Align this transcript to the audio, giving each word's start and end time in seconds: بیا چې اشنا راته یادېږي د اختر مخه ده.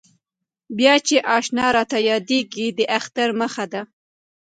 بیا 0.77 0.93
چې 1.07 1.15
اشنا 1.37 1.65
راته 1.75 1.97
یادېږي 2.11 2.67
د 2.77 2.79
اختر 2.97 3.29
مخه 3.41 3.65
ده. 3.71 3.81